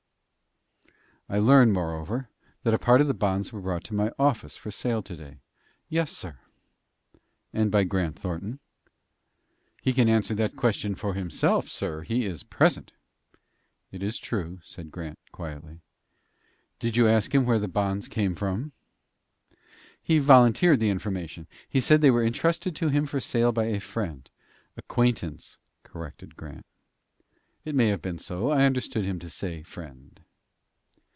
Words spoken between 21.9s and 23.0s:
they were intrusted to